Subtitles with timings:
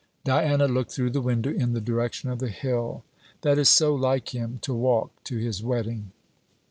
[0.23, 3.03] Diana looked through the window in the direction of the hill.
[3.41, 6.11] 'That is so like him, to walk to his wedding!'